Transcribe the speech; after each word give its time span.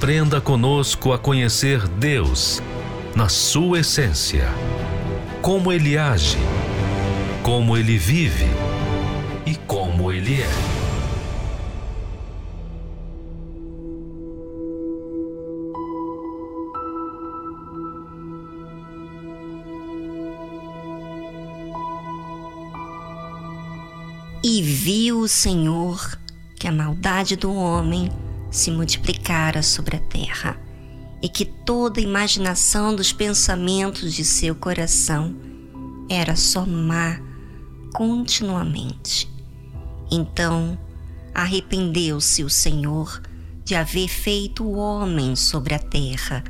Aprenda 0.00 0.40
conosco 0.40 1.12
a 1.12 1.18
conhecer 1.18 1.86
Deus 1.86 2.62
na 3.14 3.28
sua 3.28 3.80
essência, 3.80 4.48
como 5.42 5.70
Ele 5.70 5.98
age, 5.98 6.38
como 7.42 7.76
Ele 7.76 7.98
vive 7.98 8.46
e 9.44 9.54
como 9.54 10.10
Ele 10.10 10.40
é. 10.40 10.48
E 24.42 24.62
viu 24.62 25.18
o 25.18 25.28
Senhor 25.28 26.18
que 26.58 26.66
a 26.66 26.72
maldade 26.72 27.36
do 27.36 27.54
homem 27.54 28.10
se 28.50 28.70
multiplicara 28.70 29.62
sobre 29.62 29.96
a 29.96 30.00
terra, 30.00 30.60
e 31.22 31.28
que 31.28 31.44
toda 31.44 32.00
imaginação 32.00 32.94
dos 32.94 33.12
pensamentos 33.12 34.14
de 34.14 34.24
seu 34.24 34.54
coração 34.54 35.36
era 36.08 36.34
só 36.34 36.64
má 36.64 37.20
continuamente. 37.92 39.30
Então 40.10 40.78
arrependeu-se 41.34 42.42
o 42.42 42.50
Senhor 42.50 43.22
de 43.64 43.74
haver 43.74 44.08
feito 44.08 44.64
o 44.64 44.76
homem 44.76 45.36
sobre 45.36 45.74
a 45.74 45.78
terra 45.78 46.42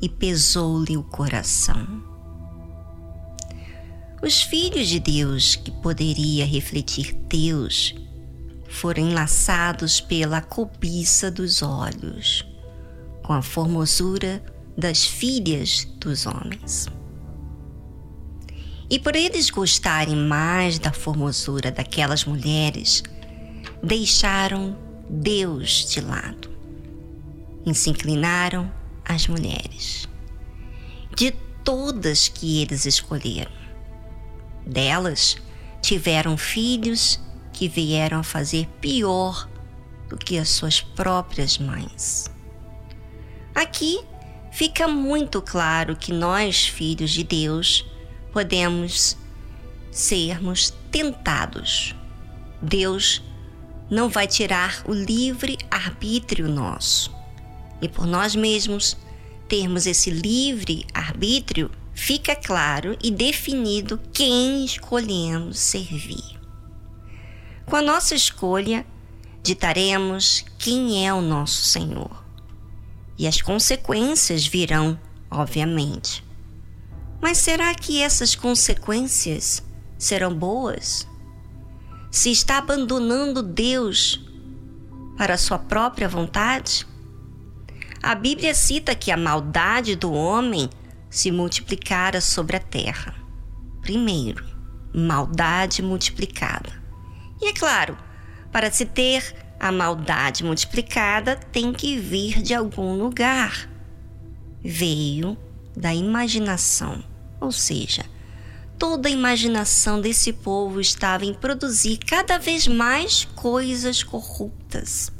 e 0.00 0.08
pesou-lhe 0.08 0.96
o 0.96 1.02
coração. 1.02 2.02
Os 4.22 4.42
filhos 4.42 4.88
de 4.88 4.98
Deus 4.98 5.54
que 5.54 5.70
poderia 5.70 6.44
refletir 6.44 7.14
Deus 7.28 7.94
foram 8.68 9.02
enlaçados 9.02 10.00
pela 10.00 10.40
cobiça 10.40 11.30
dos 11.30 11.62
olhos, 11.62 12.46
com 13.22 13.32
a 13.32 13.42
formosura 13.42 14.42
das 14.76 15.04
filhas 15.04 15.84
dos 15.98 16.26
homens. 16.26 16.86
E 18.90 18.98
por 18.98 19.16
eles 19.16 19.50
gostarem 19.50 20.16
mais 20.16 20.78
da 20.78 20.92
formosura 20.92 21.70
daquelas 21.70 22.24
mulheres, 22.24 23.02
deixaram 23.82 24.76
Deus 25.10 25.88
de 25.90 26.00
lado 26.00 26.50
e 27.66 27.74
se 27.74 27.90
inclinaram 27.90 28.70
às 29.04 29.26
mulheres. 29.26 30.08
De 31.16 31.32
todas 31.64 32.28
que 32.28 32.62
eles 32.62 32.86
escolheram, 32.86 33.52
delas 34.64 35.36
tiveram 35.82 36.36
filhos 36.36 37.20
que 37.58 37.66
vieram 37.66 38.20
a 38.20 38.22
fazer 38.22 38.68
pior 38.80 39.48
do 40.08 40.16
que 40.16 40.38
as 40.38 40.48
suas 40.48 40.80
próprias 40.80 41.58
mães. 41.58 42.30
Aqui 43.52 44.00
fica 44.52 44.86
muito 44.86 45.42
claro 45.42 45.96
que 45.96 46.12
nós, 46.12 46.68
filhos 46.68 47.10
de 47.10 47.24
Deus, 47.24 47.84
podemos 48.32 49.16
sermos 49.90 50.72
tentados. 50.92 51.96
Deus 52.62 53.24
não 53.90 54.08
vai 54.08 54.28
tirar 54.28 54.84
o 54.86 54.94
livre 54.94 55.58
arbítrio 55.68 56.46
nosso. 56.46 57.12
E 57.82 57.88
por 57.88 58.06
nós 58.06 58.36
mesmos 58.36 58.96
termos 59.48 59.84
esse 59.84 60.10
livre 60.10 60.86
arbítrio, 60.94 61.72
fica 61.92 62.36
claro 62.36 62.96
e 63.02 63.10
definido 63.10 64.00
quem 64.12 64.64
escolhemos 64.64 65.58
servir. 65.58 66.37
Com 67.68 67.76
a 67.76 67.82
nossa 67.82 68.14
escolha, 68.14 68.86
ditaremos 69.42 70.42
quem 70.58 71.06
é 71.06 71.12
o 71.12 71.20
nosso 71.20 71.66
Senhor. 71.66 72.24
E 73.18 73.26
as 73.26 73.42
consequências 73.42 74.46
virão, 74.46 74.98
obviamente. 75.30 76.24
Mas 77.20 77.36
será 77.36 77.74
que 77.74 78.00
essas 78.00 78.34
consequências 78.34 79.62
serão 79.98 80.34
boas? 80.34 81.06
Se 82.10 82.30
está 82.30 82.56
abandonando 82.56 83.42
Deus 83.42 84.18
para 85.18 85.36
sua 85.36 85.58
própria 85.58 86.08
vontade? 86.08 86.86
A 88.02 88.14
Bíblia 88.14 88.54
cita 88.54 88.94
que 88.94 89.10
a 89.10 89.16
maldade 89.16 89.94
do 89.94 90.10
homem 90.10 90.70
se 91.10 91.30
multiplicara 91.30 92.22
sobre 92.22 92.56
a 92.56 92.60
terra. 92.60 93.14
Primeiro, 93.82 94.42
maldade 94.94 95.82
multiplicada. 95.82 96.67
E 97.40 97.48
é 97.48 97.52
claro, 97.52 97.96
para 98.50 98.70
se 98.70 98.84
ter 98.84 99.34
a 99.58 99.72
maldade 99.72 100.44
multiplicada, 100.44 101.36
tem 101.36 101.72
que 101.72 101.98
vir 101.98 102.42
de 102.42 102.54
algum 102.54 102.94
lugar. 102.94 103.68
Veio 104.62 105.36
da 105.76 105.94
imaginação, 105.94 107.02
ou 107.40 107.52
seja, 107.52 108.04
toda 108.78 109.08
a 109.08 109.12
imaginação 109.12 110.00
desse 110.00 110.32
povo 110.32 110.80
estava 110.80 111.24
em 111.24 111.34
produzir 111.34 111.98
cada 111.98 112.38
vez 112.38 112.66
mais 112.66 113.24
coisas 113.24 114.02
corruptas. 114.02 115.12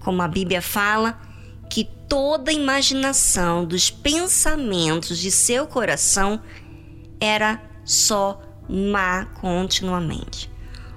Como 0.00 0.22
a 0.22 0.28
Bíblia 0.28 0.62
fala, 0.62 1.20
que 1.68 1.84
toda 2.08 2.50
a 2.50 2.54
imaginação 2.54 3.64
dos 3.64 3.90
pensamentos 3.90 5.18
de 5.18 5.30
seu 5.30 5.66
coração 5.66 6.42
era 7.20 7.62
só 7.84 8.42
má 8.68 9.26
continuamente. 9.26 10.49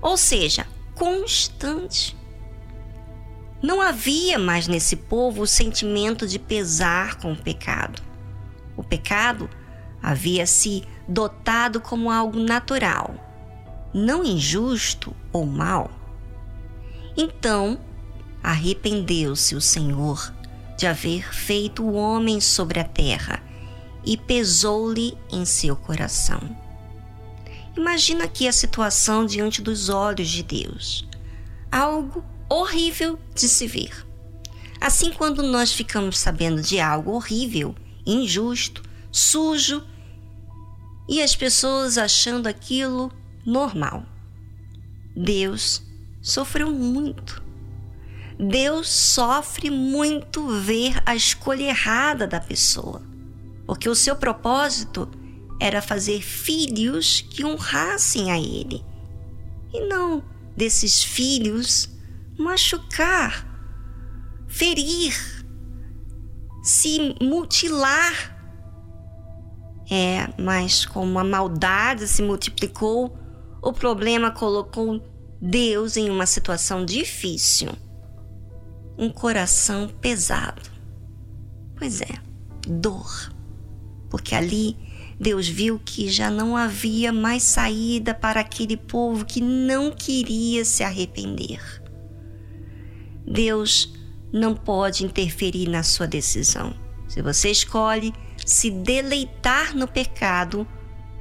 Ou 0.03 0.15
seja, 0.17 0.67
constante. 0.93 2.15
Não 3.59 3.81
havia 3.81 4.37
mais 4.37 4.67
nesse 4.67 4.95
povo 4.95 5.41
o 5.41 5.47
sentimento 5.47 6.27
de 6.27 6.37
pesar 6.37 7.15
com 7.15 7.31
o 7.31 7.35
pecado 7.35 8.13
o 8.75 8.83
pecado 8.83 9.49
havia 10.01 10.45
se 10.45 10.83
dotado 11.07 11.79
como 11.79 12.11
algo 12.11 12.39
natural, 12.39 13.15
não 13.93 14.23
injusto 14.23 15.15
ou 15.31 15.45
mal. 15.45 15.91
Então, 17.15 17.79
arrependeu-se 18.41 19.55
o 19.55 19.61
Senhor 19.61 20.33
de 20.77 20.87
haver 20.87 21.33
feito 21.33 21.83
o 21.83 21.93
homem 21.93 22.41
sobre 22.41 22.79
a 22.79 22.83
terra 22.83 23.41
e 24.03 24.17
pesou-lhe 24.17 25.17
em 25.31 25.45
seu 25.45 25.75
coração. 25.75 26.62
Imagina 27.75 28.25
aqui 28.25 28.47
a 28.47 28.51
situação 28.51 29.25
diante 29.25 29.61
dos 29.61 29.89
olhos 29.89 30.29
de 30.29 30.43
Deus. 30.43 31.07
Algo 31.71 32.23
horrível 32.47 33.19
de 33.33 33.49
se 33.49 33.65
ver. 33.65 34.05
Assim, 34.79 35.11
quando 35.11 35.41
nós 35.41 35.73
ficamos 35.73 36.19
sabendo 36.19 36.61
de 36.61 36.79
algo 36.79 37.13
horrível, 37.13 37.73
injusto, 38.05 38.83
sujo 39.11 39.83
e 41.09 41.21
as 41.21 41.35
pessoas 41.35 41.97
achando 41.97 42.47
aquilo 42.47 43.11
normal. 43.45 44.05
Deus 45.15 45.81
sofreu 46.21 46.71
muito. 46.71 47.41
Deus 48.37 48.89
sofre 48.89 49.69
muito 49.69 50.47
ver 50.59 51.01
a 51.05 51.15
escolha 51.15 51.63
errada 51.63 52.27
da 52.27 52.39
pessoa, 52.39 53.01
porque 53.65 53.87
o 53.87 53.95
seu 53.95 54.15
propósito 54.15 55.09
era 55.59 55.81
fazer 55.81 56.21
filhos 56.21 57.21
que 57.21 57.45
honrassem 57.45 58.31
a 58.31 58.39
ele, 58.39 58.83
e 59.73 59.81
não 59.87 60.23
desses 60.55 61.03
filhos 61.03 61.89
machucar, 62.37 63.47
ferir, 64.47 65.15
se 66.63 67.15
mutilar. 67.21 68.31
É, 69.91 70.33
mas 70.41 70.85
como 70.85 71.19
a 71.19 71.23
maldade 71.23 72.07
se 72.07 72.21
multiplicou, 72.21 73.17
o 73.61 73.73
problema 73.73 74.31
colocou 74.31 75.01
Deus 75.41 75.97
em 75.97 76.09
uma 76.09 76.25
situação 76.25 76.85
difícil, 76.85 77.69
um 78.97 79.09
coração 79.09 79.89
pesado. 80.01 80.61
Pois 81.77 82.01
é, 82.01 82.13
dor, 82.67 83.31
porque 84.09 84.33
ali 84.33 84.77
Deus 85.19 85.47
viu 85.47 85.79
que 85.83 86.09
já 86.09 86.29
não 86.29 86.57
havia 86.57 87.11
mais 87.11 87.43
saída 87.43 88.13
para 88.13 88.39
aquele 88.39 88.75
povo 88.75 89.25
que 89.25 89.41
não 89.41 89.91
queria 89.91 90.65
se 90.65 90.83
arrepender. 90.83 91.61
Deus 93.25 93.93
não 94.31 94.55
pode 94.55 95.05
interferir 95.05 95.69
na 95.69 95.83
sua 95.83 96.07
decisão. 96.07 96.73
Se 97.07 97.21
você 97.21 97.51
escolhe 97.51 98.13
se 98.45 98.71
deleitar 98.71 99.75
no 99.75 99.87
pecado, 99.87 100.67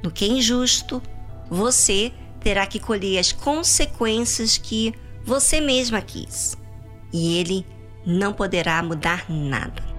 no 0.03 0.11
que 0.11 0.25
é 0.25 0.27
injusto, 0.27 1.01
você 1.49 2.11
terá 2.39 2.65
que 2.65 2.79
colher 2.79 3.19
as 3.19 3.31
consequências 3.31 4.57
que 4.57 4.93
você 5.23 5.61
mesma 5.61 6.01
quis. 6.01 6.57
E 7.13 7.37
ele 7.37 7.65
não 8.05 8.33
poderá 8.33 8.81
mudar 8.83 9.29
nada. 9.29 9.92